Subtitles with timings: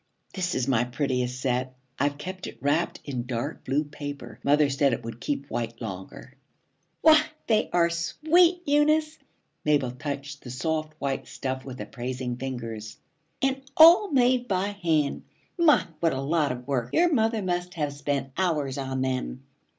[0.33, 1.75] 'This is my prettiest set.
[1.99, 4.39] I've kept it wrapped in dark blue paper.
[4.43, 6.33] Mother said it would keep white longer.'
[7.01, 9.19] 'Why, they are sweet, Eunice!'
[9.63, 12.97] Mabel touched the soft white stuff with appraising fingers.
[13.43, 15.21] 'And all made by hand.
[15.55, 16.91] My, what a lot of work!
[16.95, 19.43] Your mother must have spent hours on them.'